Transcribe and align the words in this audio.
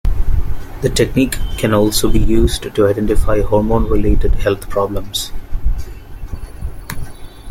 The 0.81 0.89
technique 0.89 1.37
can 1.59 1.75
also 1.75 2.09
be 2.09 2.17
used 2.17 2.73
to 2.73 2.87
identify 2.87 3.41
hormone-related 3.43 4.33
health 4.33 4.67
problems. 4.67 5.31